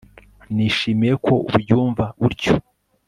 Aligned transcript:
nishimiye 0.55 1.13
ko 1.25 1.33
ubyumva 1.55 2.05
utyo 2.27 2.53